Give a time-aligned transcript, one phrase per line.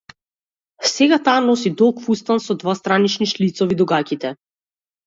[0.91, 4.35] Сега таа носи долг фустан со два странични шлицови до гаќите.